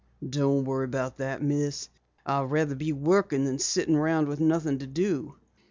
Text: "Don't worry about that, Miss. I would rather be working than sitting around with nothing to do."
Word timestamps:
"Don't 0.27 0.65
worry 0.65 0.85
about 0.85 1.17
that, 1.17 1.43
Miss. 1.43 1.87
I 2.25 2.41
would 2.41 2.49
rather 2.49 2.73
be 2.73 2.91
working 2.91 3.45
than 3.45 3.59
sitting 3.59 3.95
around 3.95 4.27
with 4.29 4.39
nothing 4.39 4.79
to 4.79 4.87
do." 4.87 5.35